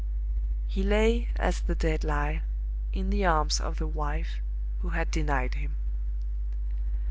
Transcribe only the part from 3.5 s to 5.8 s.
of the wife who had denied him.